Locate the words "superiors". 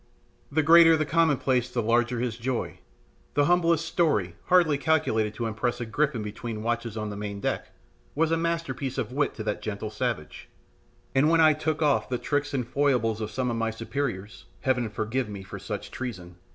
13.69-14.45